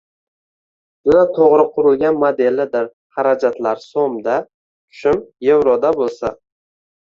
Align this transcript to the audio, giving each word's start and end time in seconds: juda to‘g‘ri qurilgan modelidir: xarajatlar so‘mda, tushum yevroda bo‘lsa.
juda 1.09 1.25
to‘g‘ri 1.35 1.65
qurilgan 1.75 2.17
modelidir: 2.23 2.89
xarajatlar 3.19 3.83
so‘mda, 3.85 4.41
tushum 4.49 5.23
yevroda 5.53 5.95
bo‘lsa. 6.03 6.35